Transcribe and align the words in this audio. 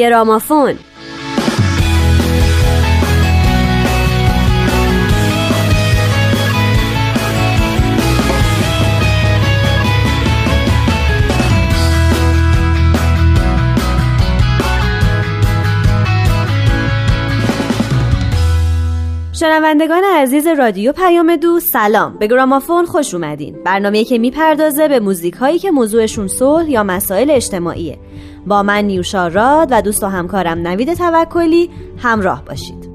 گرامافون. 0.00 0.74
شنوندگان 19.32 20.02
عزیز 20.16 20.46
رادیو 20.46 20.92
پیام 20.92 21.36
دو 21.36 21.60
سلام. 21.60 22.18
به 22.18 22.26
گرامافون 22.26 22.86
خوش 22.86 23.14
اومدین. 23.14 23.56
برنامه 23.64 24.04
که 24.04 24.18
می‌پردازه 24.18 24.88
به 24.88 25.00
موزیک 25.00 25.34
هایی 25.34 25.58
که 25.58 25.70
موضوعشون 25.70 26.28
صلح 26.28 26.70
یا 26.70 26.82
مسائل 26.82 27.30
اجتماعیه. 27.30 27.98
با 28.46 28.62
من 28.62 28.84
نیوشا 28.84 29.28
راد 29.28 29.68
و 29.70 29.82
دوست 29.82 30.02
و 30.02 30.06
همکارم 30.06 30.66
نوید 30.66 30.94
توکلی 30.94 31.70
همراه 31.98 32.44
باشید. 32.44 32.89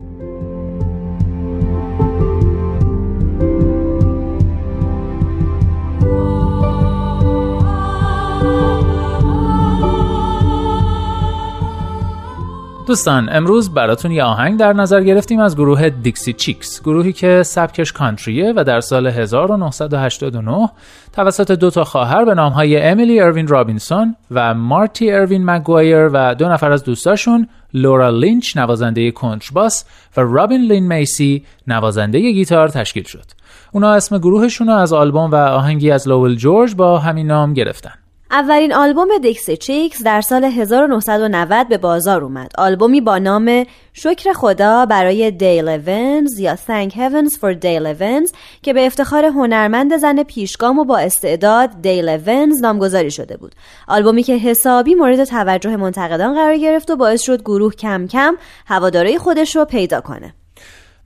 دوستان 12.86 13.30
امروز 13.32 13.74
براتون 13.74 14.12
یه 14.12 14.24
آهنگ 14.24 14.60
در 14.60 14.74
نظر 14.74 15.04
گرفتیم 15.04 15.40
از 15.40 15.55
گروه 15.55 15.90
دیکسی 15.90 16.34
چیکس 16.34 16.82
گروهی 16.82 17.14
که 17.14 17.44
سبکش 17.44 17.91
کانتریه 17.91 18.54
و 18.55 18.64
در 18.64 18.80
سال 18.80 19.08
1989 19.08 20.70
توسط 21.13 21.52
دو 21.52 21.70
تا 21.70 21.84
خواهر 21.84 22.26
به 22.26 22.34
نامهای 22.34 22.82
امیلی 22.82 23.20
اروین 23.20 23.48
رابینسون 23.48 24.16
و 24.32 24.54
مارتی 24.54 25.12
اروین 25.12 25.46
مگوایر 25.46 26.10
و 26.13 26.36
دو 26.36 26.50
نفر 26.50 26.72
از 26.72 26.84
دوستاشون 26.84 27.48
لورا 27.74 28.10
لینچ 28.10 28.58
نوازنده 28.58 29.12
کنترباس 29.12 29.86
و 30.18 30.22
رابین 30.22 30.62
لین 30.62 30.88
میسی 30.88 31.46
نوازنده 31.68 32.32
گیتار 32.32 32.68
تشکیل 32.68 33.04
شد. 33.04 33.26
اونا 33.72 33.94
اسم 33.94 34.18
گروهشون 34.18 34.68
رو 34.68 34.74
از 34.74 34.94
آلبوم 34.94 35.32
و 35.32 35.36
آهنگی 35.36 35.91
از 35.91 36.08
لوول 36.08 36.36
جورج 36.36 36.76
با 36.76 37.00
همین 37.00 37.28
نام 37.28 37.54
گرفتن. 37.54 37.94
اولین 38.31 38.73
آلبوم 38.73 39.18
دیکسی 39.18 39.49
چیکس 39.51 40.04
در 40.04 40.21
سال 40.21 40.43
1990 40.43 41.68
به 41.68 41.77
بازار 41.77 42.23
اومد. 42.23 42.51
آلبومی 42.57 43.01
با 43.01 43.17
نام 43.17 43.65
شکر 43.93 44.34
خدا 44.34 44.85
برای 44.85 45.32
دیل 45.32 45.70
اونز 45.70 46.40
یا 46.40 46.55
Thank 46.55 46.91
Heavens 46.91 47.34
for 47.34 47.54
Dale 47.60 47.93
Evans 47.93 48.32
که 48.62 48.73
به 48.73 48.85
افتخار 48.85 49.26
هنرمند 49.26 49.98
زن 49.98 50.23
پیشگام 50.23 50.79
و 50.79 50.84
با 50.84 50.98
استعداد 50.98 51.82
دیل 51.82 52.09
اونز 52.09 52.62
نامگذاری 52.62 53.12
شده 53.12 53.37
بود. 53.37 53.55
آلبومی 53.87 54.23
که 54.23 54.37
حسابی 54.37 54.95
مورد 54.95 55.23
توجه 55.23 55.76
منتقدان 55.76 56.34
قرار 56.34 56.57
گرفت 56.57 56.91
و 56.91 56.95
باعث 56.95 57.21
شد 57.21 57.41
گروه 57.41 57.73
کم 57.73 58.07
کم 58.07 58.35
هواداری 58.65 59.17
خودش 59.17 59.55
رو 59.55 59.65
پیدا 59.65 60.01
کنه. 60.01 60.34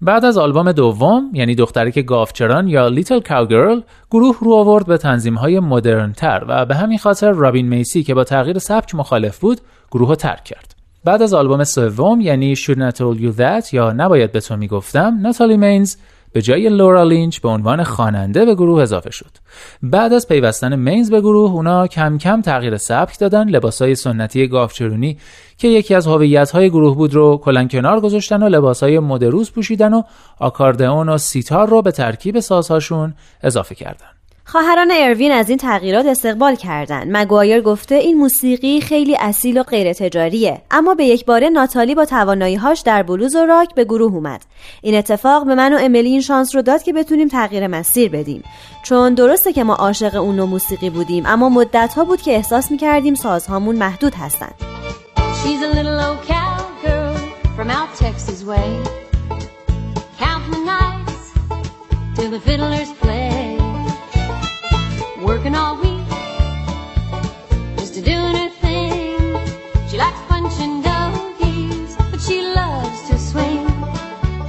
بعد 0.01 0.25
از 0.25 0.37
آلبوم 0.37 0.71
دوم 0.71 1.29
یعنی 1.33 1.55
دخترک 1.55 2.05
گاوچران 2.05 2.67
یا 2.67 2.87
Little 2.87 3.08
Ol' 3.08 3.19
Cowgirl 3.19 3.81
گروه 4.11 4.37
رو 4.41 4.53
آورد 4.53 4.85
به 4.85 4.97
تنظیم 4.97 5.35
های 5.35 5.59
مدرن 5.59 6.13
تر 6.13 6.45
و 6.47 6.65
به 6.65 6.75
همین 6.75 6.97
خاطر 6.97 7.31
رابین 7.31 7.67
میسی 7.67 8.03
که 8.03 8.13
با 8.13 8.23
تغییر 8.23 8.59
سبک 8.59 8.95
مخالف 8.95 9.39
بود 9.39 9.61
گروه 9.91 10.09
رو 10.09 10.15
ترک 10.15 10.43
کرد. 10.43 10.75
بعد 11.03 11.21
از 11.21 11.33
آلبوم 11.33 11.63
سوم 11.63 12.21
یعنی 12.21 12.55
Shouldn't 12.55 12.77
a 12.77 12.95
Told 12.95 13.21
You 13.21 13.37
That 13.37 13.73
یا 13.73 13.91
نباید 13.91 14.31
به 14.31 14.39
تو 14.39 14.57
می‌گفتم 14.57 15.19
ناتالی 15.21 15.57
مینز 15.57 15.95
به 16.33 16.41
جای 16.41 16.69
لورا 16.69 17.03
لینچ 17.03 17.39
به 17.39 17.49
عنوان 17.49 17.83
خواننده 17.83 18.45
به 18.45 18.55
گروه 18.55 18.81
اضافه 18.81 19.11
شد. 19.11 19.31
بعد 19.83 20.13
از 20.13 20.27
پیوستن 20.27 20.75
مینز 20.75 21.11
به 21.11 21.21
گروه 21.21 21.51
اونا 21.51 21.87
کم 21.87 22.17
کم 22.17 22.41
تغییر 22.41 22.77
سبک 22.77 23.19
دادن 23.19 23.49
لباسای 23.49 23.95
سنتی 23.95 24.47
گاوچرونی 24.47 25.17
که 25.57 25.67
یکی 25.67 25.95
از 25.95 26.07
هویت‌های 26.07 26.69
گروه 26.69 26.95
بود 26.95 27.13
رو 27.13 27.37
کلا 27.37 27.67
کنار 27.67 27.99
گذاشتن 27.99 28.43
و 28.43 28.49
لباسای 28.49 28.99
مدروز 28.99 29.51
پوشیدن 29.51 29.93
و 29.93 30.03
آکاردئون 30.39 31.09
و 31.09 31.17
سیتار 31.17 31.69
رو 31.69 31.81
به 31.81 31.91
ترکیب 31.91 32.39
سازهاشون 32.39 33.13
اضافه 33.43 33.75
کردن. 33.75 34.18
خواهران 34.51 34.91
اروین 34.91 35.31
از 35.31 35.49
این 35.49 35.57
تغییرات 35.57 36.05
استقبال 36.05 36.55
کردند. 36.55 37.07
مگوایر 37.09 37.61
گفته 37.61 37.95
این 37.95 38.17
موسیقی 38.17 38.81
خیلی 38.81 39.17
اصیل 39.19 39.59
و 39.59 39.63
غیر 39.63 39.93
تجاریه 39.93 40.61
اما 40.71 40.93
به 40.93 41.05
یک 41.05 41.25
باره 41.25 41.49
ناتالی 41.49 41.95
با 41.95 42.05
تواناییهاش 42.05 42.79
در 42.81 43.03
بلوز 43.03 43.35
و 43.35 43.45
راک 43.45 43.75
به 43.75 43.83
گروه 43.83 44.13
اومد. 44.13 44.41
این 44.81 44.95
اتفاق 44.95 45.45
به 45.45 45.55
من 45.55 45.73
و 45.73 45.77
امیلی 45.81 46.09
این 46.09 46.21
شانس 46.21 46.55
رو 46.55 46.61
داد 46.61 46.83
که 46.83 46.93
بتونیم 46.93 47.27
تغییر 47.27 47.67
مسیر 47.67 48.11
بدیم. 48.11 48.43
چون 48.83 49.13
درسته 49.13 49.53
که 49.53 49.63
ما 49.63 49.75
عاشق 49.75 50.15
اون 50.15 50.35
نوع 50.35 50.47
موسیقی 50.47 50.89
بودیم 50.89 51.23
اما 51.25 51.49
مدت 51.49 51.93
ها 51.93 52.03
بود 52.03 52.21
که 52.21 52.31
احساس 52.35 52.71
می‌کردیم 52.71 53.15
سازهامون 53.15 53.75
محدود 53.75 54.15
هستند. 54.15 54.55
Working 65.33 65.55
all 65.63 65.75
week 65.85 66.09
just 67.79 67.93
to 67.95 68.01
doing 68.11 68.35
her 68.41 68.51
thing. 68.63 69.21
She 69.89 69.95
likes 70.03 70.21
punching 70.31 70.75
doggies, 70.89 71.91
but 72.11 72.19
she 72.27 72.37
loves 72.59 72.99
to 73.09 73.15
swing. 73.29 73.65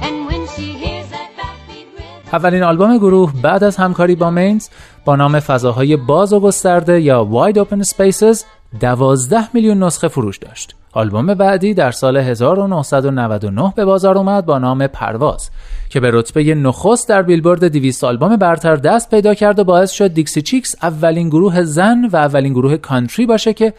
And 0.05 0.15
when 0.29 0.41
she 0.53 0.67
hears 0.83 1.07
that 1.15 1.29
backbeat 1.39 1.87
rhythm 1.97 2.33
اولین 2.33 2.63
آلبوم 2.63 2.97
گروه 2.97 3.33
بعد 3.41 3.63
از 3.63 3.77
همکاری 3.77 4.15
با 4.15 4.29
مینز 4.29 4.69
با 5.05 5.15
نام 5.15 5.39
فضاهای 5.39 5.97
باز 5.97 6.33
و 6.33 6.39
گسترده 6.39 7.01
یا 7.01 7.29
Wide 7.31 7.57
Open 7.57 7.83
Spaces 7.83 8.43
دوازده 8.79 9.47
میلیون 9.53 9.83
نسخه 9.83 10.07
فروش 10.07 10.37
داشت. 10.37 10.75
آلبوم 10.93 11.33
بعدی 11.33 11.73
در 11.73 11.91
سال 11.91 12.17
1999 12.17 13.73
به 13.75 13.85
بازار 13.85 14.17
اومد 14.17 14.45
با 14.45 14.57
نام 14.57 14.87
پرواز 14.87 15.49
که 15.91 15.99
به 15.99 16.09
رتبه 16.13 16.55
نخست 16.55 17.09
در 17.09 17.21
بیلبورد 17.21 17.67
200 17.67 18.03
آلبوم 18.03 18.35
برتر 18.35 18.75
دست 18.75 19.09
پیدا 19.09 19.33
کرد 19.33 19.59
و 19.59 19.63
باعث 19.63 19.91
شد 19.91 20.13
دیکسی 20.13 20.41
چیکس 20.41 20.75
اولین 20.81 21.29
گروه 21.29 21.63
زن 21.63 22.05
و 22.05 22.15
اولین 22.15 22.53
گروه 22.53 22.77
کانتری 22.77 23.25
باشه 23.25 23.53
که 23.53 23.73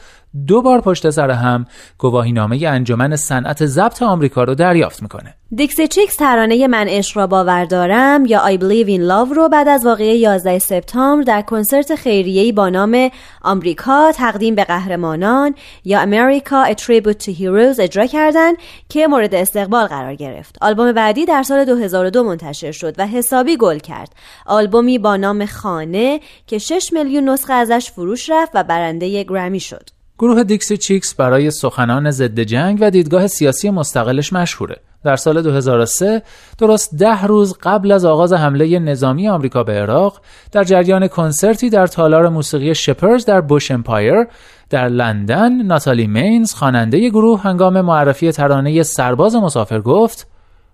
دو 0.47 0.63
بار 0.63 0.81
پشت 0.81 1.11
سر 1.11 1.31
هم 1.31 1.67
گواهی 1.99 2.33
نامه 2.33 2.67
انجمن 2.67 3.17
صنعت 3.17 3.67
ضبط 3.67 4.03
آمریکا 4.03 4.45
رو 4.45 4.55
دریافت 4.55 5.03
می‌کنه. 5.03 5.35
دیکسی 5.55 5.89
چیکس 5.89 6.17
ترانه 6.17 6.67
من 6.67 6.89
عشق 6.89 7.17
را 7.17 7.27
باور 7.27 7.65
دارم 7.65 8.27
یا 8.27 8.41
I 8.47 8.59
Believe 8.59 8.89
in 8.89 9.01
Love 9.01 9.37
رو 9.37 9.49
بعد 9.49 9.69
از 9.69 9.87
واقعه 9.87 10.15
11 10.15 10.59
سپتامبر 10.59 11.23
در 11.23 11.43
کنسرت 11.43 11.95
خیریه‌ای 11.95 12.53
با 12.53 12.69
نام 12.69 13.11
آمریکا 13.43 14.13
تقدیم 14.13 14.55
به 14.55 14.65
قهرمانان 14.65 15.55
یا 15.85 16.03
America 16.03 16.71
A 16.71 16.75
Tribute 16.75 17.25
to 17.25 17.31
Heroes 17.39 17.81
اجرا 17.81 18.07
کردند 18.07 18.57
که 18.89 19.07
مورد 19.07 19.35
استقبال 19.35 19.87
قرار 19.87 20.15
گرفت. 20.15 20.57
آلبوم 20.61 20.93
بعدی 20.93 21.25
در 21.25 21.43
سال 21.43 21.65
2002 22.11 22.23
منتشر 22.25 22.73
شد 22.73 22.95
و 22.99 23.07
حسابی 23.07 23.57
گل 23.57 23.79
کرد. 23.79 24.13
آلبومی 24.47 24.99
با 24.99 25.17
نام 25.17 25.47
خانه 25.47 26.21
که 26.47 26.59
6 26.59 26.93
میلیون 26.93 27.29
نسخه 27.29 27.53
ازش 27.53 27.91
فروش 27.91 28.31
رفت 28.31 28.53
و 28.55 28.65
برنده 28.65 29.25
گرمی 29.25 29.61
شد. 29.61 29.89
گروه 30.19 30.45
دیکسی 30.45 30.77
چیکس 30.77 31.15
برای 31.15 31.51
سخنان 31.51 32.11
ضد 32.11 32.41
جنگ 32.41 32.79
و 32.81 32.91
دیدگاه 32.91 33.27
سیاسی 33.27 33.71
مستقلش 33.71 34.33
مشهوره. 34.33 34.77
در 35.05 35.17
سال 35.17 35.43
2003 35.43 36.23
درست 36.59 36.95
ده 36.95 37.23
روز 37.23 37.59
قبل 37.63 37.93
از 37.93 38.05
آغاز 38.05 38.33
حمله 38.33 38.79
نظامی 38.79 39.29
آمریکا 39.29 39.63
به 39.63 39.73
عراق 39.73 40.21
در 40.53 40.65
جریان 40.65 41.09
کنسرتی 41.09 41.71
در 41.71 41.87
تالار 41.87 42.29
موسیقی 42.29 42.75
شپردز 42.75 43.41
بوش 43.41 43.71
امپایر 43.71 44.27
در 44.71 44.89
لندن 44.89 45.53
ناتالی 45.53 46.07
مینز 46.07 46.55
خواننده 46.55 47.09
گروه 47.09 47.43
هنگام 47.43 47.81
معرفی 47.81 48.33
ترانه 48.33 48.83
سرباز 48.83 49.37
مسافر 49.37 49.81
گفت 49.81 50.32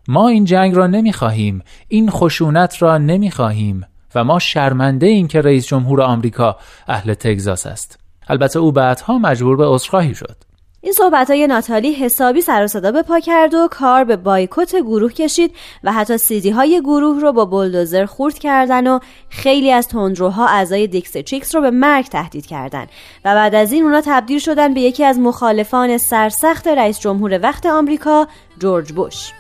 ما 0.09 0.29
این 0.29 0.45
جنگ 0.45 0.75
را 0.75 0.87
نمی‌خواهیم 0.87 1.63
این 1.89 2.11
خشونت 2.11 2.83
را 2.83 2.99
نمی‌خواهیم 2.99 3.87
و 4.15 4.25
ما 4.25 4.39
شرمنده 4.39 5.07
این 5.07 5.29
که 5.29 5.41
رئیس 5.41 5.67
جمهور 5.67 6.03
آمریکا 6.03 6.57
اهل 6.89 7.15
تگزاس 7.15 7.67
است. 7.67 7.99
البته 8.29 8.59
او 8.59 8.73
بعدها 8.73 9.19
مجبور 9.19 9.57
به 9.57 9.67
عذرخواهی 9.67 10.15
شد. 10.15 10.37
این 10.81 10.93
صحبت 10.93 11.31
های 11.31 11.47
ناتالی 11.47 11.93
حسابی 11.93 12.41
سر 12.41 12.67
صدا 12.67 12.93
به 12.93 13.03
پا 13.03 13.21
کرد 13.21 13.55
و 13.55 13.69
کار 13.71 14.05
به 14.05 14.17
بایکوت 14.17 14.77
گروه 14.77 15.13
کشید 15.13 15.55
و 15.85 15.93
حتی 15.93 16.19
سیدی 16.19 16.51
های 16.51 16.81
گروه 16.81 17.21
رو 17.21 17.33
با 17.33 17.45
بلدوزر 17.45 18.07
خورد 18.07 18.39
کردن 18.39 18.87
و 18.87 18.99
خیلی 19.29 19.73
از 19.73 19.89
تندروها 19.89 20.47
اعضای 20.47 20.87
دیکس 20.87 21.17
چیکس 21.17 21.55
رو 21.55 21.61
به 21.61 21.71
مرگ 21.71 22.05
تهدید 22.05 22.47
کردن 22.47 22.87
و 23.25 23.35
بعد 23.35 23.55
از 23.55 23.73
این 23.73 23.85
اونا 23.85 24.03
تبدیل 24.05 24.39
شدن 24.39 24.75
به 24.75 24.81
یکی 24.81 25.05
از 25.05 25.19
مخالفان 25.19 25.99
سرسخت 25.99 26.69
رئیس 26.69 27.01
جمهور 27.01 27.41
وقت 27.43 27.67
آمریکا 27.67 28.27
جورج 28.59 28.93
بوش 28.93 29.33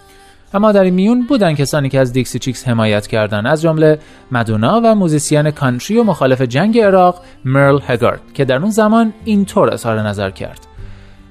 اما 0.55 0.73
در 0.73 0.83
این 0.83 0.95
میون 0.95 1.27
بودن 1.27 1.55
کسانی 1.55 1.89
که 1.89 2.00
از 2.00 2.12
دیکسی 2.12 2.39
چیکس 2.39 2.69
حمایت 2.69 3.06
کردند 3.06 3.47
از 3.47 3.62
جمله 3.62 3.99
مدونا 4.33 4.81
و 4.85 4.95
موزیسین 4.95 5.50
کانتری 5.50 5.99
و 5.99 6.05
مخالف 6.05 6.43
جنگ 6.43 6.79
عراق 6.79 7.21
مرل 7.45 7.79
هگارد 7.87 8.21
که 8.35 8.45
در 8.45 8.56
اون 8.56 8.71
زمان 8.71 9.12
اینطور 9.25 9.75
اظهار 9.75 10.00
نظر 10.00 10.31
کرد. 10.31 10.67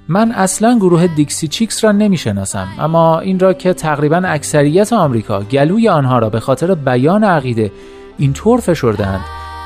من 0.08 0.32
اصلا 0.32 0.78
گروه 0.78 1.08
دیکسی 1.08 1.48
چیکس 1.48 1.84
را 1.84 1.92
نمی‌شناسم 1.92 2.68
اما 2.80 3.20
این 3.20 3.40
را 3.40 3.54
که 3.54 3.74
تقریبا 3.74 4.22
اکثریت 4.26 4.94
آمریکا 4.94 5.42
گلوی 5.42 5.90
آنها 5.90 6.20
را 6.20 6.30
به 6.30 6.40
خاطر 6.40 6.76
بیان 6.76 7.24
عقیده 7.24 7.72
اینطور 8.18 8.60
فشردند 8.60 9.22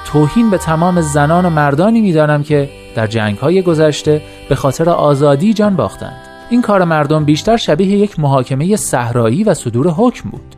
توهین 0.06 0.50
به 0.50 0.58
تمام 0.58 1.02
زنان 1.02 1.46
و 1.46 1.50
مردانی 1.50 2.02
می‌دانم 2.02 2.44
که 2.44 2.70
در 2.96 3.08
جنگ 3.08 3.38
های 3.38 3.62
گذشته 3.62 4.22
به 4.50 4.56
خاطر 4.56 4.90
آزادی 4.90 5.54
جان 5.54 5.76
باختند. 5.76 6.31
این 6.52 6.62
کار 6.62 6.84
مردم 6.84 7.26
بیشتر 7.26 7.58
شبیه 7.58 7.98
یک 7.98 8.20
محاکمه 8.20 8.76
صحرایی 8.76 9.44
و 9.44 9.54
صدور 9.54 9.88
حکم 9.88 10.30
بود. 10.30 10.56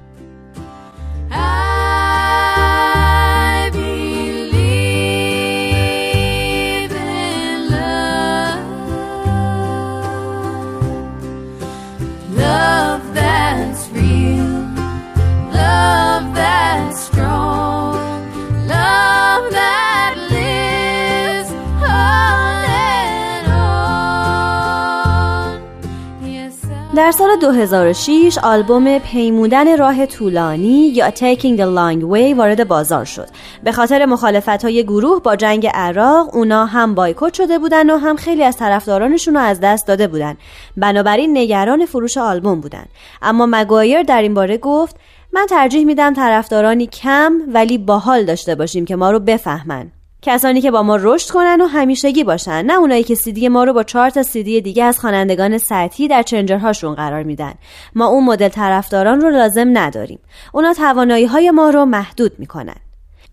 در 26.95 27.11
سال 27.11 27.35
2006 27.35 28.37
آلبوم 28.43 28.99
پیمودن 28.99 29.77
راه 29.77 30.05
طولانی 30.05 30.87
یا 30.87 31.09
Taking 31.09 31.57
the 31.57 31.65
Long 31.75 32.01
Way 32.01 32.37
وارد 32.37 32.67
بازار 32.67 33.05
شد. 33.05 33.27
به 33.63 33.71
خاطر 33.71 34.05
مخالفت 34.05 34.63
های 34.63 34.83
گروه 34.83 35.21
با 35.21 35.35
جنگ 35.35 35.67
عراق 35.73 36.35
اونا 36.35 36.65
هم 36.65 36.95
بایکوت 36.95 37.33
شده 37.33 37.59
بودن 37.59 37.89
و 37.89 37.97
هم 37.97 38.15
خیلی 38.15 38.43
از 38.43 38.57
طرفدارانشون 38.57 39.33
رو 39.33 39.39
از 39.39 39.59
دست 39.59 39.87
داده 39.87 40.07
بودن. 40.07 40.37
بنابراین 40.77 41.37
نگران 41.37 41.85
فروش 41.85 42.17
آلبوم 42.17 42.61
بودن. 42.61 42.85
اما 43.21 43.45
مگایر 43.45 44.03
در 44.03 44.21
این 44.21 44.33
باره 44.33 44.57
گفت 44.57 44.95
من 45.31 45.45
ترجیح 45.49 45.85
میدم 45.85 46.13
طرفدارانی 46.13 46.87
کم 46.87 47.33
ولی 47.47 47.77
باحال 47.77 48.25
داشته 48.25 48.55
باشیم 48.55 48.85
که 48.85 48.95
ما 48.95 49.11
رو 49.11 49.19
بفهمن. 49.19 49.91
کسانی 50.25 50.61
که 50.61 50.71
با 50.71 50.83
ما 50.83 50.95
رشد 51.01 51.29
کنن 51.29 51.61
و 51.61 51.65
همیشگی 51.65 52.23
باشن 52.23 52.65
نه 52.65 52.73
اونایی 52.73 53.03
که 53.03 53.15
سیدی 53.15 53.47
ما 53.47 53.63
رو 53.63 53.73
با 53.73 53.83
چهار 53.83 54.09
تا 54.09 54.23
سیدی 54.23 54.61
دیگه 54.61 54.83
از 54.83 54.99
خوانندگان 54.99 55.57
سطحی 55.57 56.07
در 56.07 56.21
چنجرهاشون 56.23 56.95
قرار 56.95 57.23
میدن. 57.23 57.53
ما 57.95 58.05
اون 58.05 58.23
مدل 58.23 58.49
طرفداران 58.49 59.21
رو 59.21 59.29
لازم 59.29 59.77
نداریم. 59.77 60.19
اونا 60.53 60.73
توانایی 60.73 61.25
های 61.25 61.51
ما 61.51 61.69
رو 61.69 61.85
محدود 61.85 62.31
می‌کنن. 62.39 62.75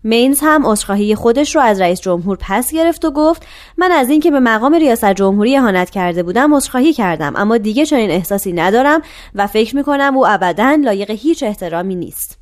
مینز 0.03 0.39
هم 0.43 0.65
عذرخواهی 0.65 1.15
خودش 1.15 1.55
رو 1.55 1.61
از 1.61 1.81
رئیس 1.81 2.01
جمهور 2.01 2.37
پس 2.41 2.73
گرفت 2.73 3.05
و 3.05 3.11
گفت 3.11 3.45
من 3.77 3.91
از 3.91 4.09
اینکه 4.09 4.31
به 4.31 4.39
مقام 4.39 4.73
ریاست 4.73 5.13
جمهوری 5.13 5.57
اهانت 5.57 5.89
کرده 5.89 6.23
بودم 6.23 6.53
عذرخواهی 6.53 6.93
کردم 6.93 7.33
اما 7.35 7.57
دیگه 7.57 7.85
چنین 7.85 8.11
احساسی 8.11 8.53
ندارم 8.53 9.01
و 9.35 9.47
فکر 9.47 9.75
می‌کنم 9.75 10.17
او 10.17 10.27
ابدا 10.27 10.77
لایق 10.83 11.11
هیچ 11.11 11.43
احترامی 11.43 11.95
نیست. 11.95 12.37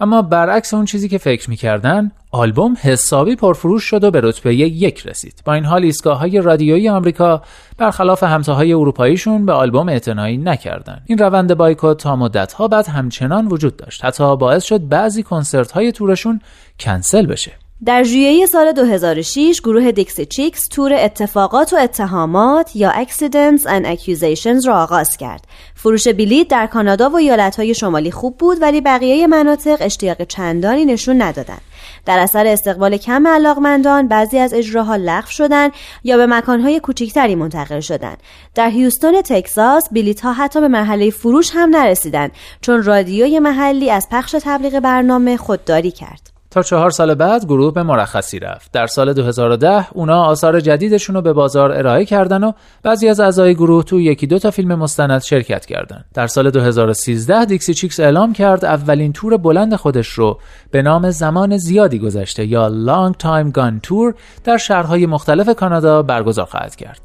اما 0.00 0.22
برعکس 0.22 0.74
اون 0.74 0.84
چیزی 0.84 1.08
که 1.08 1.18
فکر 1.18 1.50
می‌کردن 1.50 2.12
آلبوم 2.30 2.76
حسابی 2.80 3.36
پرفروش 3.36 3.84
شد 3.84 4.04
و 4.04 4.10
به 4.10 4.20
رتبه 4.20 4.54
یک 4.54 5.06
رسید. 5.06 5.42
با 5.44 5.54
این 5.54 5.64
حال 5.64 5.82
ایستگاه 5.82 6.18
های 6.18 6.40
رادیویی 6.40 6.88
آمریکا 6.88 7.42
برخلاف 7.78 8.22
همتاهای 8.22 8.72
اروپاییشون 8.72 9.46
به 9.46 9.52
آلبوم 9.52 9.88
اعتنایی 9.88 10.36
نکردند. 10.36 11.02
این 11.06 11.18
روند 11.18 11.54
بایکوت 11.54 11.98
تا 11.98 12.16
مدت 12.16 12.52
ها 12.52 12.68
بعد 12.68 12.86
همچنان 12.86 13.46
وجود 13.46 13.76
داشت. 13.76 14.04
حتی 14.04 14.36
باعث 14.36 14.64
شد 14.64 14.88
بعضی 14.88 15.22
کنسرت 15.22 15.72
های 15.72 15.92
تورشون 15.92 16.40
کنسل 16.80 17.26
بشه. 17.26 17.63
در 17.86 18.02
ژوئیه 18.02 18.46
سال 18.46 18.72
2006 18.72 19.60
گروه 19.60 19.92
دیکسی 19.92 20.26
چیکس 20.26 20.60
تور 20.68 20.92
اتفاقات 20.92 21.72
و 21.72 21.76
اتهامات 21.76 22.76
یا 22.76 22.92
Accidents 22.92 23.62
and 23.62 23.86
Accusations 23.86 24.66
را 24.66 24.82
آغاز 24.82 25.16
کرد. 25.16 25.46
فروش 25.74 26.08
بلیط 26.08 26.48
در 26.48 26.66
کانادا 26.66 27.10
و 27.10 27.16
ایالتهای 27.16 27.74
شمالی 27.74 28.10
خوب 28.10 28.38
بود 28.38 28.62
ولی 28.62 28.80
بقیه 28.80 29.26
مناطق 29.26 29.76
اشتیاق 29.80 30.22
چندانی 30.22 30.84
نشون 30.84 31.22
ندادند. 31.22 31.60
در 32.06 32.18
اثر 32.18 32.46
استقبال 32.46 32.96
کم 32.96 33.26
علاقمندان 33.26 34.08
بعضی 34.08 34.38
از 34.38 34.54
اجراها 34.54 34.96
لغو 34.96 35.30
شدند 35.30 35.72
یا 36.04 36.16
به 36.16 36.26
مکانهای 36.26 36.80
کوچکتری 36.80 37.34
منتقل 37.34 37.80
شدند 37.80 38.18
در 38.54 38.70
هیوستون 38.70 39.22
تگزاس 39.22 39.82
بلیط 39.92 40.20
ها 40.20 40.32
حتی 40.32 40.60
به 40.60 40.68
مرحله 40.68 41.10
فروش 41.10 41.50
هم 41.54 41.70
نرسیدند 41.70 42.32
چون 42.60 42.82
رادیوی 42.82 43.38
محلی 43.38 43.90
از 43.90 44.08
پخش 44.10 44.36
تبلیغ 44.44 44.80
برنامه 44.80 45.36
خودداری 45.36 45.90
کرد 45.90 46.33
تا 46.54 46.62
چهار 46.62 46.90
سال 46.90 47.14
بعد 47.14 47.44
گروه 47.44 47.74
به 47.74 47.82
مرخصی 47.82 48.38
رفت. 48.38 48.72
در 48.72 48.86
سال 48.86 49.12
2010 49.12 49.86
اونا 49.92 50.22
آثار 50.22 50.60
جدیدشون 50.60 51.16
رو 51.16 51.22
به 51.22 51.32
بازار 51.32 51.72
ارائه 51.72 52.04
کردن 52.04 52.44
و 52.44 52.52
بعضی 52.82 53.08
از 53.08 53.20
اعضای 53.20 53.54
گروه 53.54 53.84
تو 53.84 54.00
یکی 54.00 54.26
دو 54.26 54.38
تا 54.38 54.50
فیلم 54.50 54.74
مستند 54.74 55.22
شرکت 55.22 55.66
کردند. 55.66 56.04
در 56.14 56.26
سال 56.26 56.50
2013 56.50 57.44
دیکسی 57.44 57.74
چیکس 57.74 58.00
اعلام 58.00 58.32
کرد 58.32 58.64
اولین 58.64 59.12
تور 59.12 59.36
بلند 59.36 59.74
خودش 59.74 60.08
رو 60.08 60.38
به 60.70 60.82
نام 60.82 61.10
زمان 61.10 61.56
زیادی 61.56 61.98
گذشته 61.98 62.46
یا 62.46 62.68
Long 62.68 63.12
Time 63.22 63.58
Gone 63.58 63.88
Tour 63.88 64.14
در 64.44 64.56
شهرهای 64.56 65.06
مختلف 65.06 65.54
کانادا 65.54 66.02
برگزار 66.02 66.46
خواهد 66.46 66.76
کرد. 66.76 67.00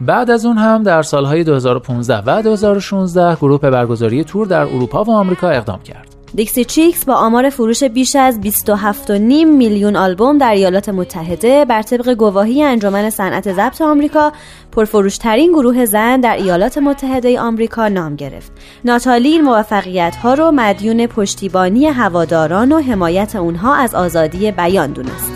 بعد 0.00 0.30
از 0.30 0.46
اون 0.46 0.58
هم 0.58 0.82
در 0.82 1.02
سالهای 1.02 1.44
2015 1.44 2.22
و 2.26 2.42
2016 2.42 3.36
گروه 3.36 3.60
به 3.60 3.70
برگزاری 3.70 4.24
تور 4.24 4.46
در 4.46 4.62
اروپا 4.62 5.04
و 5.04 5.10
آمریکا 5.10 5.48
اقدام 5.48 5.82
کرد. 5.82 6.17
دیکسی 6.34 6.64
چیکس 6.64 7.04
با 7.04 7.14
آمار 7.14 7.50
فروش 7.50 7.84
بیش 7.84 8.16
از 8.16 8.40
27.5 8.40 9.10
میلیون 9.46 9.96
آلبوم 9.96 10.38
در 10.38 10.50
ایالات 10.50 10.88
متحده 10.88 11.64
بر 11.64 11.82
طبق 11.82 12.14
گواهی 12.14 12.62
انجمن 12.62 13.10
صنعت 13.10 13.52
ضبط 13.52 13.82
آمریکا 13.82 14.32
پرفروشترین 14.72 15.52
گروه 15.52 15.84
زن 15.84 16.20
در 16.20 16.36
ایالات 16.36 16.78
متحده 16.78 17.40
آمریکا 17.40 17.88
نام 17.88 18.16
گرفت. 18.16 18.52
ناتالی 18.84 19.28
این 19.28 19.40
موفقیت 19.40 20.16
ها 20.16 20.34
رو 20.34 20.50
مدیون 20.50 21.06
پشتیبانی 21.06 21.86
هواداران 21.86 22.72
و 22.72 22.80
حمایت 22.80 23.36
اونها 23.36 23.74
از 23.74 23.94
آزادی 23.94 24.52
بیان 24.52 24.92
دونست. 24.92 25.32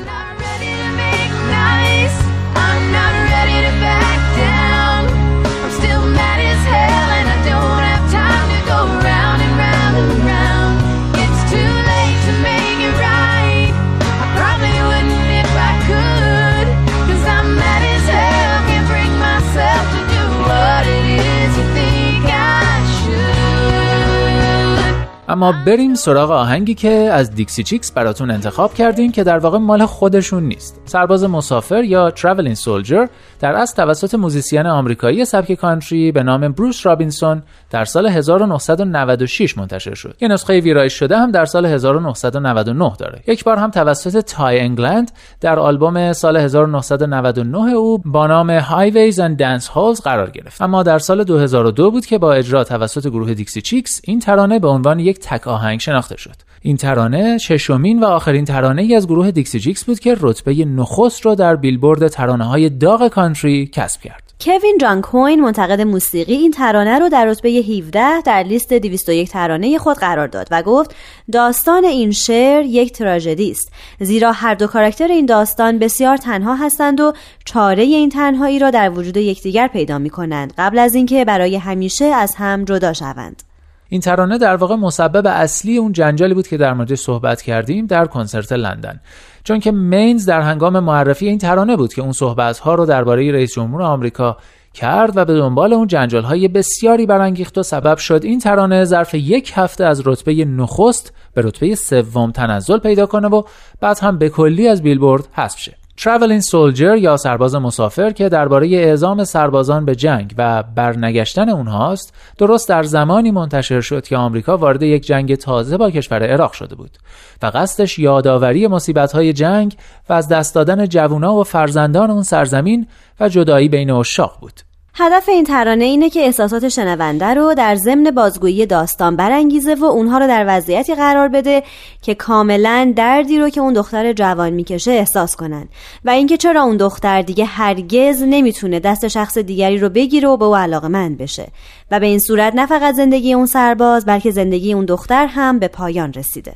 اما 25.42 25.54
بریم 25.66 25.94
سراغ 25.94 26.30
آهنگی 26.30 26.74
که 26.74 26.88
از 26.88 27.30
دیکسی 27.30 27.62
چیکس 27.62 27.92
براتون 27.92 28.30
انتخاب 28.30 28.74
کردیم 28.74 29.12
که 29.12 29.24
در 29.24 29.38
واقع 29.38 29.58
مال 29.58 29.86
خودشون 29.86 30.42
نیست. 30.42 30.80
سرباز 30.84 31.24
مسافر 31.24 31.84
یا 31.84 32.10
Traveling 32.10 32.54
Soldier 32.54 33.06
در 33.40 33.54
اصل 33.54 33.76
توسط 33.76 34.14
موزیسین 34.14 34.66
آمریکایی 34.66 35.24
سبک 35.24 35.52
کانتری 35.52 36.12
به 36.12 36.22
نام 36.22 36.48
بروس 36.48 36.86
رابینسون 36.86 37.42
در 37.70 37.84
سال 37.84 38.06
1996 38.06 39.58
منتشر 39.58 39.94
شد. 39.94 40.16
یه 40.20 40.28
نسخه 40.28 40.60
ویرایش 40.60 40.92
شده 40.92 41.18
هم 41.18 41.30
در 41.30 41.44
سال 41.44 41.66
1999 41.66 42.92
داره. 42.98 43.22
یک 43.26 43.44
بار 43.44 43.56
هم 43.56 43.70
توسط 43.70 44.24
تای 44.24 44.60
انگلند 44.60 45.10
در 45.40 45.58
آلبوم 45.58 46.12
سال 46.12 46.36
1999 46.36 47.58
او 47.58 47.98
با 47.98 48.26
نام 48.26 48.60
Highways 48.60 49.14
and 49.14 49.36
Dance 49.38 49.66
Halls 49.66 50.02
قرار 50.04 50.30
گرفت. 50.30 50.62
اما 50.62 50.82
در 50.82 50.98
سال 50.98 51.24
2002 51.24 51.90
بود 51.90 52.06
که 52.06 52.18
با 52.18 52.32
اجرا 52.32 52.64
توسط 52.64 53.08
گروه 53.08 53.34
دیکسی 53.34 53.60
چیکس 53.60 54.00
این 54.04 54.18
ترانه 54.18 54.58
به 54.58 54.68
عنوان 54.68 54.98
یک 55.00 55.18
تک 55.32 55.48
آهنگ 55.48 55.80
شناخته 55.80 56.16
شد. 56.16 56.34
این 56.62 56.76
ترانه 56.76 57.38
ششمین 57.38 58.00
و 58.00 58.04
آخرین 58.04 58.44
ترانه 58.44 58.82
ای 58.82 58.94
از 58.94 59.06
گروه 59.06 59.30
دیکسی 59.30 59.60
جیکس 59.60 59.84
بود 59.84 60.00
که 60.00 60.16
رتبه 60.20 60.64
نخست 60.64 61.26
را 61.26 61.34
در 61.34 61.56
بیلبورد 61.56 62.08
ترانه 62.08 62.44
های 62.44 62.68
داغ 62.68 63.08
کانتری 63.08 63.66
کسب 63.66 64.00
کرد. 64.00 64.22
کوین 64.40 64.78
جان 64.80 65.00
کوین 65.00 65.40
منتقد 65.40 65.80
موسیقی 65.80 66.34
این 66.34 66.50
ترانه 66.50 66.98
رو 66.98 67.08
در 67.08 67.24
رتبه 67.26 67.48
17 67.48 68.20
در 68.20 68.42
لیست 68.42 68.72
201 68.72 69.30
ترانه 69.30 69.78
خود 69.78 69.96
قرار 69.96 70.26
داد 70.26 70.48
و 70.50 70.62
گفت 70.62 70.94
داستان 71.32 71.84
این 71.84 72.10
شعر 72.10 72.64
یک 72.64 72.92
تراژدی 72.92 73.50
است. 73.50 73.72
زیرا 74.00 74.32
هر 74.32 74.54
دو 74.54 74.66
کاراکتر 74.66 75.08
این 75.08 75.26
داستان 75.26 75.78
بسیار 75.78 76.16
تنها 76.16 76.54
هستند 76.54 77.00
و 77.00 77.12
چاره 77.44 77.82
این 77.82 78.08
تنهایی 78.08 78.58
را 78.58 78.70
در 78.70 78.90
وجود 78.90 79.16
یکدیگر 79.16 79.68
پیدا 79.68 79.98
می 79.98 80.10
کنند 80.10 80.52
قبل 80.58 80.78
از 80.78 80.94
اینکه 80.94 81.24
برای 81.24 81.56
همیشه 81.56 82.04
از 82.04 82.34
هم 82.34 82.64
جدا 82.64 82.92
شوند. 82.92 83.42
این 83.92 84.00
ترانه 84.00 84.38
در 84.38 84.56
واقع 84.56 84.74
مسبب 84.74 85.26
اصلی 85.26 85.76
اون 85.76 85.92
جنجالی 85.92 86.34
بود 86.34 86.46
که 86.46 86.56
در 86.56 86.74
موردش 86.74 86.98
صحبت 86.98 87.42
کردیم 87.42 87.86
در 87.86 88.04
کنسرت 88.04 88.52
لندن. 88.52 89.00
چون 89.44 89.60
که 89.60 89.72
مینز 89.72 90.26
در 90.26 90.40
هنگام 90.40 90.78
معرفی 90.78 91.28
این 91.28 91.38
ترانه 91.38 91.76
بود 91.76 91.94
که 91.94 92.02
اون 92.02 92.12
صحبت 92.12 92.58
ها 92.58 92.74
رو 92.74 92.86
درباره 92.86 93.32
رئیس 93.32 93.54
جمهور 93.54 93.82
آمریکا 93.82 94.36
کرد 94.74 95.16
و 95.16 95.24
به 95.24 95.34
دنبال 95.34 95.72
اون 95.72 95.86
جنجال 95.86 96.22
های 96.22 96.48
بسیاری 96.48 97.06
برانگیخت 97.06 97.58
و 97.58 97.62
سبب 97.62 97.98
شد 97.98 98.20
این 98.24 98.38
ترانه 98.38 98.84
ظرف 98.84 99.14
یک 99.14 99.52
هفته 99.54 99.84
از 99.84 100.02
رتبه 100.06 100.44
نخست 100.44 101.12
به 101.34 101.42
رتبه 101.42 101.74
سوم 101.74 102.30
تنزل 102.30 102.78
پیدا 102.78 103.06
کنه 103.06 103.28
و 103.28 103.42
بعد 103.80 103.98
هم 103.98 104.18
به 104.18 104.28
کلی 104.28 104.68
از 104.68 104.82
بیلبورد 104.82 105.28
حذف 105.32 105.58
شه. 105.58 105.81
Traveling 106.00 106.42
Soldier 106.50 106.98
یا 106.98 107.16
سرباز 107.16 107.54
مسافر 107.54 108.10
که 108.10 108.28
درباره 108.28 108.68
اعزام 108.68 109.24
سربازان 109.24 109.84
به 109.84 109.94
جنگ 109.94 110.34
و 110.38 110.62
برنگشتن 110.62 111.48
اونهاست 111.48 112.14
درست 112.38 112.68
در 112.68 112.82
زمانی 112.82 113.30
منتشر 113.30 113.80
شد 113.80 114.06
که 114.06 114.16
آمریکا 114.16 114.56
وارد 114.56 114.82
یک 114.82 115.06
جنگ 115.06 115.34
تازه 115.34 115.76
با 115.76 115.90
کشور 115.90 116.22
عراق 116.22 116.52
شده 116.52 116.74
بود 116.74 116.98
و 117.42 117.46
قصدش 117.46 117.98
یادآوری 117.98 118.66
مصیبت‌های 118.66 119.32
جنگ 119.32 119.76
و 120.08 120.12
از 120.12 120.28
دست 120.28 120.54
دادن 120.54 120.86
جوونا 120.86 121.34
و 121.34 121.44
فرزندان 121.44 122.10
اون 122.10 122.22
سرزمین 122.22 122.86
و 123.20 123.28
جدایی 123.28 123.68
بین 123.68 123.90
اشاق 123.90 124.38
بود. 124.40 124.71
هدف 124.94 125.28
این 125.28 125.44
ترانه 125.44 125.84
اینه 125.84 126.10
که 126.10 126.20
احساسات 126.20 126.68
شنونده 126.68 127.26
رو 127.26 127.54
در 127.54 127.74
ضمن 127.74 128.10
بازگویی 128.10 128.66
داستان 128.66 129.16
برانگیزه 129.16 129.74
و 129.74 129.84
اونها 129.84 130.18
رو 130.18 130.26
در 130.26 130.44
وضعیتی 130.48 130.94
قرار 130.94 131.28
بده 131.28 131.62
که 132.02 132.14
کاملا 132.14 132.92
دردی 132.96 133.38
رو 133.38 133.48
که 133.48 133.60
اون 133.60 133.72
دختر 133.72 134.12
جوان 134.12 134.50
می‌کشه 134.50 134.90
احساس 134.90 135.36
کنن. 135.36 135.68
و 136.04 136.10
اینکه 136.10 136.36
چرا 136.36 136.62
اون 136.62 136.76
دختر 136.76 137.22
دیگه 137.22 137.44
هرگز 137.44 138.22
نمی‌تونه 138.22 138.80
دست 138.80 139.08
شخص 139.08 139.38
دیگری 139.38 139.78
رو 139.78 139.88
بگیره 139.88 140.28
و 140.28 140.36
به 140.36 140.44
او 140.44 140.56
علاقه 140.56 140.88
مند 140.88 141.18
بشه. 141.18 141.46
و 141.90 142.00
به 142.00 142.06
این 142.06 142.18
صورت 142.18 142.54
نه 142.54 142.66
فقط 142.66 142.94
زندگی 142.94 143.34
اون 143.34 143.46
سرباز 143.46 144.04
بلکه 144.04 144.30
زندگی 144.30 144.72
اون 144.72 144.84
دختر 144.84 145.26
هم 145.26 145.58
به 145.58 145.68
پایان 145.68 146.12
رسیده. 146.12 146.54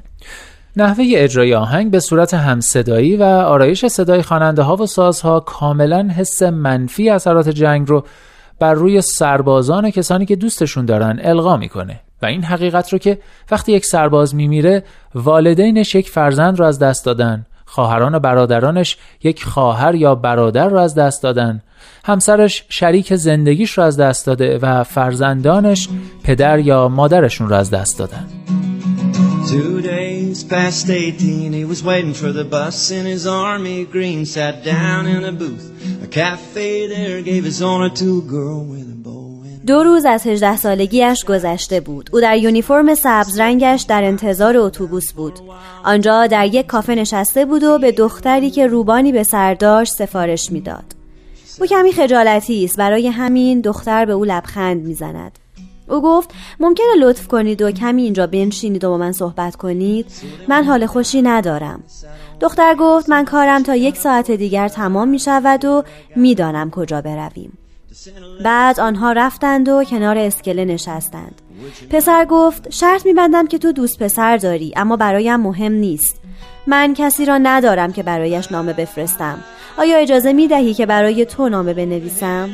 نحوه 0.79 1.05
اجرای 1.09 1.55
آهنگ 1.55 1.91
به 1.91 2.01
صورت 2.01 2.35
همصدایی 2.35 3.17
و 3.17 3.23
آرایش 3.23 3.87
صدای 3.87 4.23
خواننده 4.23 4.63
ها 4.63 4.77
و 4.77 4.87
سازها 4.87 5.41
کاملا 5.41 6.09
حس 6.17 6.43
منفی 6.43 7.11
اثرات 7.11 7.49
جنگ 7.49 7.89
رو 7.89 8.05
بر 8.59 8.75
روی 8.75 9.01
سربازان 9.01 9.85
و 9.85 9.91
کسانی 9.91 10.27
که 10.27 10.37
دوستشون 10.37 10.87
دارن 10.87 11.21
القا 11.23 11.57
می‌کنه. 11.57 12.01
و 12.23 12.27
این 12.27 12.45
حقیقت 12.45 12.93
رو 12.93 12.99
که 12.99 13.19
وقتی 13.51 13.73
یک 13.73 13.87
سرباز 13.87 14.35
میمیره 14.35 14.85
والدینش 15.15 15.95
یک 15.95 16.11
فرزند 16.11 16.59
رو 16.59 16.65
از 16.65 16.79
دست 16.79 17.05
دادن 17.05 17.47
خواهران 17.65 18.15
و 18.15 18.19
برادرانش 18.19 18.97
یک 19.23 19.45
خواهر 19.45 19.95
یا 19.95 20.15
برادر 20.15 20.69
رو 20.69 20.79
از 20.79 20.95
دست 20.95 21.23
دادن 21.23 21.63
همسرش 22.05 22.65
شریک 22.69 23.15
زندگیش 23.15 23.79
رو 23.79 23.85
از 23.85 23.97
دست 23.97 24.27
داده 24.27 24.59
و 24.59 24.85
فرزندانش 24.85 25.89
پدر 26.25 26.59
یا 26.59 26.89
مادرشون 26.89 27.49
رو 27.49 27.57
از 27.57 27.71
دست 27.71 27.99
دادن. 27.99 28.56
Two 29.55 29.81
days 29.81 30.43
past 30.43 30.91
18, 30.91 31.53
he 31.53 31.65
was 31.65 31.81
waiting 31.85 32.15
for 32.15 32.33
the 32.33 32.43
bus 32.43 32.91
in 32.91 33.07
his 33.07 33.29
army 33.29 33.85
green. 33.85 34.25
Sat 34.25 34.65
down 34.65 35.07
in 35.07 35.23
a 35.25 35.31
booth, 35.31 35.67
a 36.03 36.09
cafe 36.09 36.89
there, 36.89 37.23
gave 37.23 37.45
his 37.45 37.63
honor 37.63 37.91
to 37.91 38.19
a 38.19 38.23
girl 38.23 38.65
with 38.65 38.89
a 38.91 38.99
bow. 39.05 39.27
دو 39.67 39.83
روز 39.83 40.05
از 40.05 40.27
18 40.27 40.57
سالگیش 40.57 41.25
گذشته 41.25 41.81
بود. 41.81 42.11
او 42.13 42.21
در 42.21 42.37
یونیفرم 42.37 42.95
سبز 42.95 43.41
رنگش 43.41 43.83
در 43.83 44.05
انتظار 44.05 44.57
اتوبوس 44.57 45.13
بود. 45.13 45.39
آنجا 45.85 46.27
در 46.27 46.47
یک 46.47 46.67
کافه 46.67 46.95
نشسته 46.95 47.45
بود 47.45 47.63
و 47.63 47.79
به 47.79 47.93
دختری 47.93 48.51
که 48.51 48.67
روبانی 48.67 49.13
به 49.13 49.23
سر 49.23 49.55
داشت 49.55 49.93
سفارش 49.93 50.53
می‌داد. 50.53 50.85
او 51.61 51.67
کمی 51.67 51.93
خجالتی 51.93 52.65
است 52.65 52.77
برای 52.77 53.09
همین 53.09 53.61
دختر 53.61 54.05
به 54.05 54.13
او 54.13 54.25
لبخند 54.25 54.87
می‌زند. 54.87 55.39
او 55.89 56.03
گفت 56.03 56.31
ممکنه 56.61 56.95
لطف 57.01 57.27
کنید 57.27 57.63
و 57.63 57.71
کمی 57.71 58.03
اینجا 58.03 58.27
بنشینید 58.27 58.85
و 58.85 58.91
با 58.91 58.97
من 58.99 59.13
صحبت 59.13 59.57
کنید؟ 59.57 60.07
من 60.49 60.65
حال 60.65 60.87
خوشی 60.87 61.23
ندارم. 61.23 61.83
دختر 62.41 62.75
گفت 62.75 63.09
من 63.09 63.25
کارم 63.25 63.63
تا 63.63 63.77
یک 63.77 63.97
ساعت 63.97 64.31
دیگر 64.31 64.69
تمام 64.69 65.09
می 65.09 65.19
شود 65.19 65.65
و 65.65 65.83
می‌دانم 66.17 66.71
کجا 66.71 67.01
برویم. 67.01 67.59
بعد 68.45 68.81
آنها 68.81 69.13
رفتند 69.13 69.69
و 69.69 69.85
کنار 69.85 70.19
اسکله 70.19 70.65
نشستند. 70.65 71.43
پسر 71.91 72.25
گفت 72.25 72.71
شرط 72.71 73.07
میبندم 73.07 73.47
که 73.47 73.59
تو 73.59 73.73
دوست 73.73 73.99
پسر 73.99 74.37
داری 74.37 74.73
اما 74.77 74.97
برایم 74.97 75.41
مهم 75.41 75.73
نیست. 75.73 76.21
من 76.67 76.95
کسی 76.95 77.25
را 77.25 77.39
ندارم 77.39 77.93
که 77.93 78.03
برایش 78.03 78.53
نامه 78.53 78.73
بفرستم. 78.73 79.39
آیا 79.79 79.97
اجازه 79.97 80.33
می 80.33 80.49
دهی 80.49 80.75
که 80.75 80.87
برای 80.87 81.25
تو 81.25 81.49
نامه 81.49 81.75
بنویسم؟ 81.75 82.51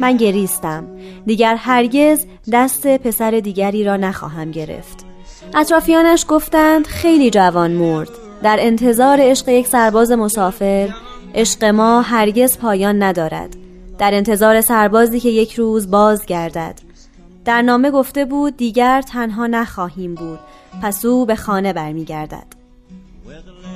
من 0.00 0.16
گریستم. 0.16 0.86
دیگر 1.26 1.56
هرگز 1.56 2.26
دست 2.52 2.86
پسر 2.86 3.30
دیگری 3.30 3.84
را 3.84 3.96
نخواهم 3.96 4.50
گرفت. 4.50 5.04
اطرافیانش 5.54 6.24
گفتند 6.28 6.86
خیلی 6.86 7.30
جوان 7.30 7.70
مرد. 7.70 8.10
در 8.42 8.56
انتظار 8.60 9.18
عشق 9.20 9.48
یک 9.48 9.66
سرباز 9.66 10.10
مسافر 10.10 10.94
عشق 11.34 11.64
ما 11.64 12.00
هرگز 12.00 12.58
پایان 12.58 13.02
ندارد. 13.02 13.56
در 13.98 14.14
انتظار 14.14 14.60
سربازی 14.60 15.20
که 15.20 15.28
یک 15.28 15.54
روز 15.54 15.90
باز 15.90 16.26
گردد 16.26 16.74
در 17.44 17.62
نامه 17.62 17.90
گفته 17.90 18.24
بود 18.24 18.56
دیگر 18.56 19.02
تنها 19.02 19.46
نخواهیم 19.46 20.14
بود. 20.14 20.38
پس 20.82 21.04
او 21.04 21.26
به 21.26 21.36
خانه 21.36 21.72
برمیگردد. 21.72 22.55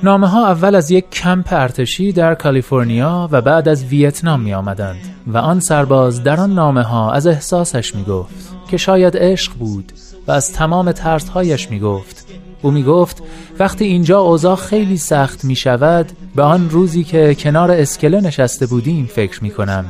نامه 0.03 0.27
ها 0.27 0.47
اول 0.47 0.75
از 0.75 0.91
یک 0.91 1.09
کمپ 1.09 1.47
ارتشی 1.51 2.11
در 2.11 2.35
کالیفرنیا 2.35 3.29
و 3.31 3.41
بعد 3.41 3.69
از 3.69 3.85
ویتنام 3.85 4.41
می 4.41 4.53
آمدند 4.53 4.97
و 5.27 5.37
آن 5.37 5.59
سرباز 5.59 6.23
در 6.23 6.39
آن 6.39 6.53
نامه 6.53 6.81
ها 6.81 7.11
از 7.11 7.27
احساسش 7.27 7.95
می 7.95 8.03
گفت 8.03 8.55
که 8.69 8.77
شاید 8.77 9.17
عشق 9.17 9.53
بود 9.53 9.91
و 10.27 10.31
از 10.31 10.53
تمام 10.53 10.91
ترسهایش 10.91 11.69
می 11.69 11.79
گفت 11.79 12.25
او 12.61 12.71
می 12.71 12.83
گفت 12.83 13.23
وقتی 13.59 13.85
اینجا 13.85 14.19
اوضاع 14.19 14.55
خیلی 14.55 14.97
سخت 14.97 15.45
می 15.45 15.55
شود 15.55 16.11
به 16.35 16.43
آن 16.43 16.69
روزی 16.69 17.03
که 17.03 17.35
کنار 17.35 17.71
اسکله 17.71 18.21
نشسته 18.21 18.65
بودیم 18.65 19.05
فکر 19.05 19.43
می 19.43 19.49
کنم 19.49 19.85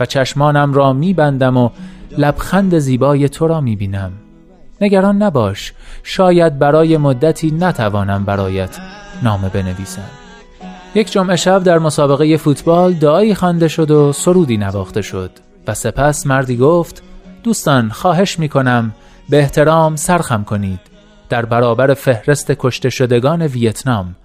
و 0.00 0.06
چشمانم 0.06 0.74
را 0.74 0.92
می 0.92 1.14
بندم 1.14 1.56
و 1.56 1.70
لبخند 2.18 2.78
زیبای 2.78 3.28
تو 3.28 3.46
را 3.46 3.60
می 3.60 3.76
بینم 3.76 4.12
نگران 4.80 5.22
نباش 5.22 5.72
شاید 6.02 6.58
برای 6.58 6.96
مدتی 6.96 7.50
نتوانم 7.50 8.24
برایت 8.24 8.78
نامه 9.22 9.48
بنویسم. 9.48 10.10
یک 10.94 11.12
جمعه 11.12 11.36
شب 11.36 11.62
در 11.62 11.78
مسابقه 11.78 12.36
فوتبال 12.36 12.92
دعایی 12.92 13.34
خوانده 13.34 13.68
شد 13.68 13.90
و 13.90 14.12
سرودی 14.12 14.56
نواخته 14.56 15.02
شد 15.02 15.30
و 15.66 15.74
سپس 15.74 16.26
مردی 16.26 16.56
گفت 16.56 17.02
دوستان 17.42 17.88
خواهش 17.88 18.38
می 18.38 18.48
کنم 18.48 18.94
به 19.28 19.38
احترام 19.38 19.96
سرخم 19.96 20.44
کنید 20.44 20.80
در 21.28 21.44
برابر 21.44 21.94
فهرست 21.94 22.52
کشته 22.58 22.90
شدگان 22.90 23.42
ویتنام. 23.42 24.16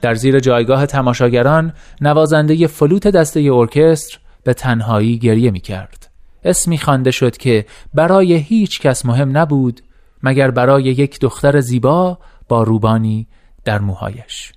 در 0.00 0.14
زیر 0.14 0.40
جایگاه 0.40 0.86
تماشاگران 0.86 1.72
نوازنده 2.00 2.66
فلوت 2.66 3.06
دسته 3.06 3.40
ارکستر 3.40 4.18
به 4.44 4.54
تنهایی 4.54 5.18
گریه 5.18 5.50
می 5.50 5.60
کرد 5.60 6.10
اسمی 6.44 6.78
خوانده 6.78 7.10
شد 7.10 7.36
که 7.36 7.66
برای 7.94 8.34
هیچ 8.34 8.80
کس 8.80 9.06
مهم 9.06 9.38
نبود 9.38 9.80
مگر 10.22 10.50
برای 10.50 10.82
یک 10.82 11.20
دختر 11.20 11.60
زیبا 11.60 12.18
با 12.48 12.62
روبانی 12.62 13.26
در 13.65 13.79
موهایش 13.79 14.53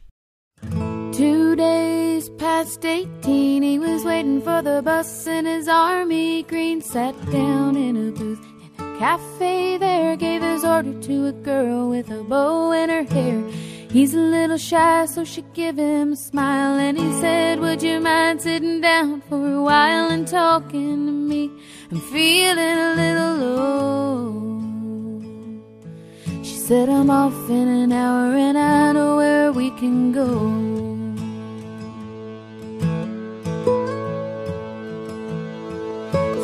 Two 1.12 1.57
days 1.57 2.28
past 2.43 2.85
eighteen, 2.85 3.62
he 3.62 3.78
was 3.78 4.05
waiting 4.05 4.40
for 4.40 4.61
the 4.62 4.83
bus 4.83 5.26
in 5.26 5.45
his 5.47 5.67
army 5.69 6.43
green. 6.43 6.81
Sat 6.81 7.17
down 7.31 7.76
in 7.76 7.95
a 7.97 8.11
booth 8.19 8.45
in 8.45 8.85
a 8.85 8.99
cafe 8.99 9.78
there, 9.78 10.17
gave 10.17 10.43
his 10.43 10.64
order 10.64 10.95
to 11.09 11.14
a 11.33 11.33
girl 11.33 11.88
with 11.88 12.09
a 12.11 12.23
bow 12.23 12.73
in 12.73 12.88
her 12.90 13.05
hair. 13.14 13.38
He's 13.90 14.12
a 14.14 14.19
little 14.19 14.59
shy, 14.59 15.07
so 15.07 15.25
she 15.25 15.43
gave 15.55 15.76
him 15.76 16.12
a 16.12 16.17
smile, 16.17 16.78
and 16.78 16.99
he 16.99 17.11
said, 17.23 17.59
Would 17.61 17.83
you 17.83 18.00
mind 18.00 18.43
sitting 18.43 18.81
down 18.83 19.23
for 19.23 19.55
a 19.61 19.62
while 19.62 20.11
and 20.11 20.28
talking 20.28 21.07
to 21.07 21.12
me? 21.12 21.50
I'm 21.90 22.00
feeling 22.12 22.59
a 22.59 22.95
little 22.95 23.35
low. 23.37 24.51
Said 26.67 26.88
I'm 26.88 27.10
off 27.10 27.50
in 27.50 27.67
an 27.67 27.91
hour 27.91 28.34
and 28.38 28.58
I 28.58 28.93
know 28.93 29.17
where 29.17 29.51
we 29.51 29.70
can 29.72 30.13
go. 30.13 30.29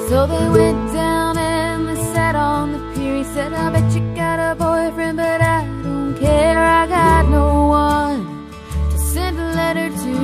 So 0.10 0.28
they 0.28 0.50
went 0.50 0.94
down 0.94 1.38
and 1.38 1.88
they 1.88 1.96
sat 2.14 2.36
on 2.36 2.74
the 2.74 2.80
pier. 2.94 3.16
He 3.16 3.24
said, 3.24 3.54
I 3.54 3.70
bet 3.72 3.96
you 3.96 4.02
got 4.14 4.40
a 4.52 4.56
boyfriend, 4.56 5.16
but 5.16 5.40
I 5.40 5.64
don't 5.84 6.18
care. 6.20 6.60
I 6.60 6.86
got 6.86 7.30
no 7.30 7.70
one 7.70 8.52
to 8.92 8.98
send 8.98 9.40
a 9.40 9.54
letter 9.62 9.90
to. 10.04 10.16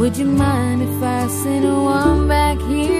Would 0.00 0.16
you 0.16 0.26
mind 0.26 0.82
if 0.82 1.00
I 1.00 1.28
sent 1.28 1.64
one 1.66 2.26
back 2.26 2.58
here 2.62 2.99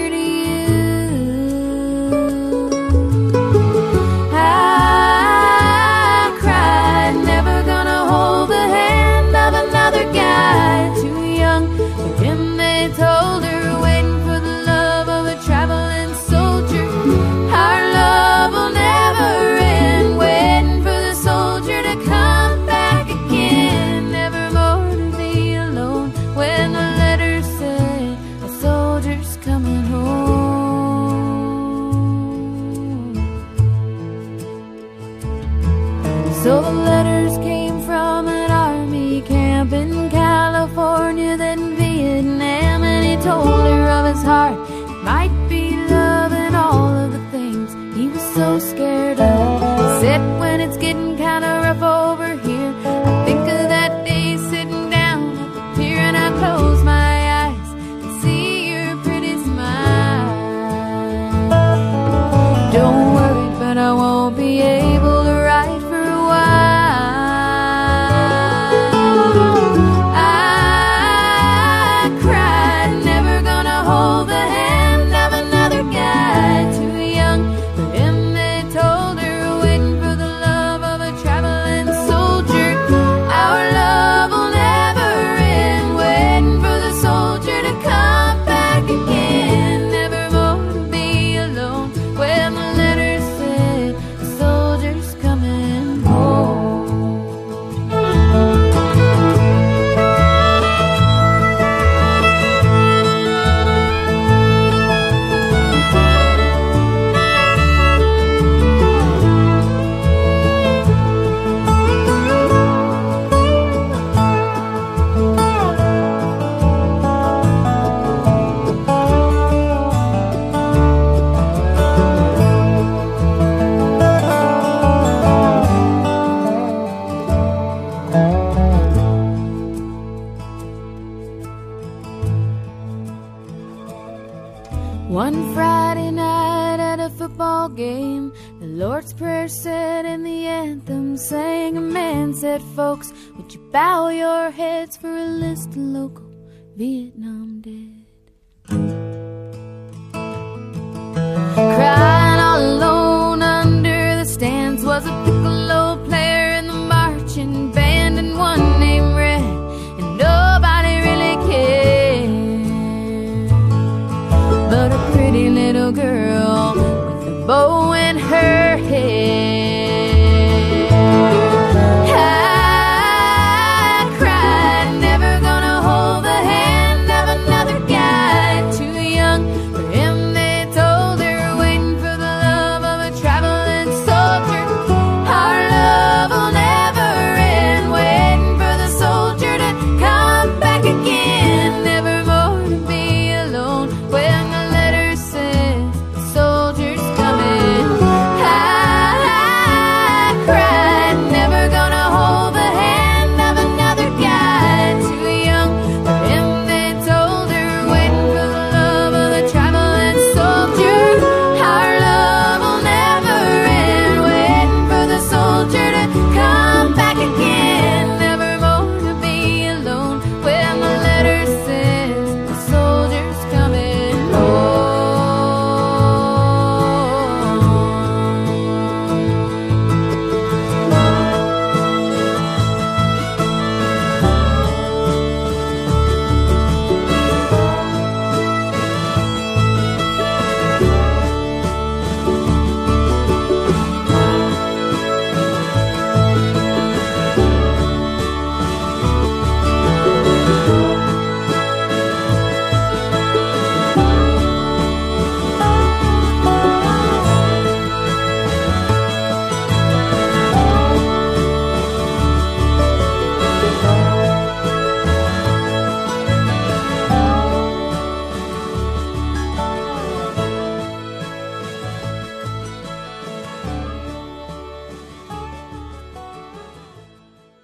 One 135.11 135.53
Friday 135.53 136.09
night 136.09 136.79
at 136.79 137.01
a 137.01 137.09
football 137.09 137.67
game, 137.67 138.31
the 138.61 138.65
Lord's 138.65 139.11
Prayer 139.11 139.49
said 139.49 140.05
and 140.05 140.25
the 140.25 140.47
anthem 140.47 141.17
sang. 141.17 141.75
A 141.75 141.81
man 141.81 142.33
said, 142.33 142.61
Folks, 142.77 143.11
would 143.35 143.53
you 143.53 143.59
bow 143.73 144.07
your 144.07 144.51
heads 144.51 144.95
for 144.95 145.09
a 145.09 145.25
list 145.25 145.71
of 145.71 145.79
local 145.79 146.31
Vietnam 146.77 147.59
Day? 147.59 147.80